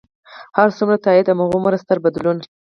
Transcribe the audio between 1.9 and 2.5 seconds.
بدلون.